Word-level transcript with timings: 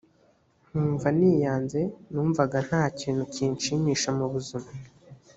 nkumva 0.67 1.07
niyanze 1.17 1.81
numvaga 2.13 2.57
nta 2.67 2.83
kintu 2.99 3.23
kinshimisha 3.33 4.09
mu 4.17 4.25
buzima 4.33 4.69